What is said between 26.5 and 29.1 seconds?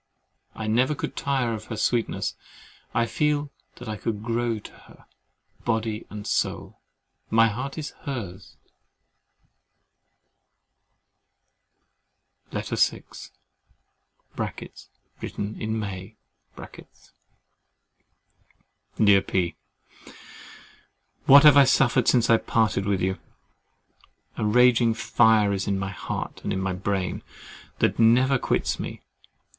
in my brain, that never quits me.